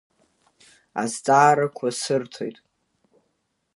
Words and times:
Азҵаарақәа 1.01 1.87
сырҭоит. 2.01 2.57